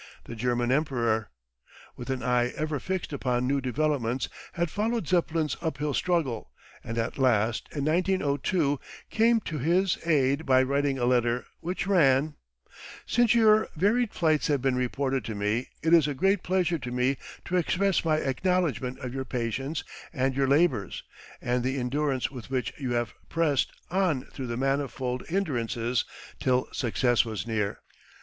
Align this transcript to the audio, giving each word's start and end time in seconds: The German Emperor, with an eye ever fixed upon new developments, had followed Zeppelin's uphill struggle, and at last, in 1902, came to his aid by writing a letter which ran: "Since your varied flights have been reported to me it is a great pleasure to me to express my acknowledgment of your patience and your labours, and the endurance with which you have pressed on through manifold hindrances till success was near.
The 0.23 0.35
German 0.35 0.71
Emperor, 0.71 1.29
with 1.95 2.09
an 2.09 2.23
eye 2.23 2.47
ever 2.55 2.79
fixed 2.79 3.13
upon 3.13 3.45
new 3.47 3.61
developments, 3.61 4.29
had 4.53 4.71
followed 4.71 5.07
Zeppelin's 5.07 5.57
uphill 5.61 5.93
struggle, 5.93 6.49
and 6.83 6.97
at 6.97 7.19
last, 7.19 7.67
in 7.71 7.85
1902, 7.85 8.79
came 9.11 9.39
to 9.41 9.59
his 9.59 9.99
aid 10.07 10.43
by 10.43 10.63
writing 10.63 10.97
a 10.97 11.05
letter 11.05 11.45
which 11.59 11.85
ran: 11.85 12.33
"Since 13.05 13.35
your 13.35 13.67
varied 13.75 14.11
flights 14.11 14.47
have 14.47 14.59
been 14.59 14.73
reported 14.73 15.23
to 15.25 15.35
me 15.35 15.69
it 15.83 15.93
is 15.93 16.07
a 16.07 16.15
great 16.15 16.41
pleasure 16.41 16.79
to 16.79 16.89
me 16.89 17.17
to 17.45 17.55
express 17.57 18.03
my 18.03 18.17
acknowledgment 18.17 18.97
of 19.01 19.13
your 19.13 19.23
patience 19.25 19.83
and 20.11 20.33
your 20.35 20.47
labours, 20.47 21.03
and 21.43 21.63
the 21.63 21.77
endurance 21.77 22.31
with 22.31 22.49
which 22.49 22.73
you 22.79 22.93
have 22.93 23.13
pressed 23.29 23.71
on 23.91 24.23
through 24.33 24.47
manifold 24.57 25.27
hindrances 25.27 26.05
till 26.39 26.67
success 26.71 27.23
was 27.23 27.45
near. 27.45 27.81